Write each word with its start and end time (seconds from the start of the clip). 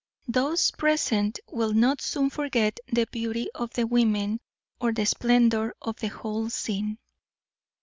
Those 0.27 0.71
present 0.71 1.37
will 1.47 1.73
not 1.75 2.01
soon 2.01 2.31
forget 2.31 2.79
the 2.91 3.05
beauty 3.11 3.49
of 3.53 3.71
the 3.75 3.85
women 3.85 4.39
or 4.79 4.93
the 4.93 5.05
splendor 5.05 5.75
of 5.79 5.97
the 5.97 6.07
whole 6.07 6.49
scene. 6.49 6.97